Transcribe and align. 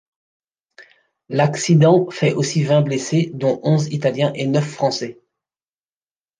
L'accident 1.29 2.09
fait 2.09 2.33
aussi 2.33 2.63
vingt 2.63 2.81
blessés 2.81 3.29
dont 3.35 3.59
onze 3.61 3.89
italiens 3.93 4.31
et 4.33 4.47
neuf 4.47 4.67
français. 4.67 5.19